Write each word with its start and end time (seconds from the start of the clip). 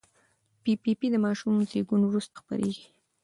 پي 0.61 0.71
پي 0.81 0.91
پي 0.99 1.07
د 1.11 1.15
ماشوم 1.25 1.55
زېږون 1.69 2.01
وروسته 2.05 2.33
خپرېږي. 2.41 2.85